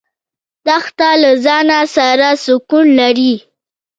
[0.65, 3.35] دښته له ځانه سره سکون لري.